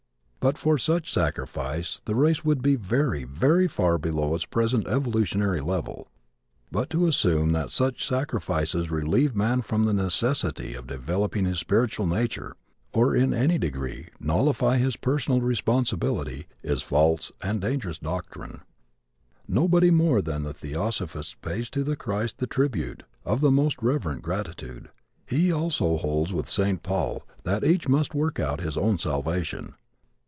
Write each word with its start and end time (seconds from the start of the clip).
But 0.43 0.57
for 0.57 0.79
such 0.79 1.13
sacrifice 1.13 2.01
the 2.05 2.15
race 2.15 2.43
would 2.43 2.63
be 2.63 2.75
very, 2.75 3.25
very 3.25 3.67
far 3.67 3.99
below 3.99 4.33
its 4.33 4.43
present 4.45 4.87
evolutionary 4.87 5.61
level. 5.61 6.09
But 6.71 6.89
to 6.89 7.05
assume 7.05 7.51
that 7.51 7.69
such 7.69 8.03
sacrifices 8.07 8.89
relieve 8.89 9.35
man 9.35 9.61
from 9.61 9.83
the 9.83 9.93
necessity 9.93 10.73
of 10.73 10.87
developing 10.87 11.45
his 11.45 11.59
spiritual 11.59 12.07
nature 12.07 12.55
or 12.91 13.15
in 13.15 13.35
any 13.35 13.59
degree 13.59 14.07
nullify 14.19 14.77
his 14.77 14.97
personal 14.97 15.41
responsibility 15.41 16.47
is 16.63 16.81
false 16.81 17.31
and 17.43 17.61
dangerous 17.61 17.99
doctrine. 17.99 18.61
Nobody 19.47 19.91
more 19.91 20.23
than 20.23 20.41
the 20.41 20.55
theosophist 20.55 21.39
pays 21.43 21.69
to 21.69 21.83
the 21.83 21.95
Christ 21.95 22.39
the 22.39 22.47
tribute 22.47 23.03
of 23.25 23.41
the 23.41 23.51
most 23.51 23.77
reverent 23.79 24.23
gratitude. 24.23 24.89
He 25.27 25.51
also 25.51 25.97
holds 25.97 26.33
with 26.33 26.49
St. 26.49 26.81
Paul 26.81 27.27
that 27.43 27.63
each 27.63 27.87
must 27.87 28.15
work 28.15 28.39
out 28.39 28.59
his 28.59 28.75
own 28.75 28.97
salvation. 28.97 29.75